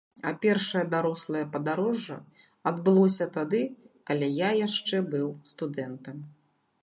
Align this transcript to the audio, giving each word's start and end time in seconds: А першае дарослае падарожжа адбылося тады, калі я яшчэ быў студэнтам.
А 0.27 0.31
першае 0.43 0.79
дарослае 0.93 1.41
падарожжа 1.55 2.17
адбылося 2.71 3.27
тады, 3.37 3.61
калі 4.11 4.27
я 4.37 4.49
яшчэ 4.67 4.97
быў 5.15 5.27
студэнтам. 5.53 6.17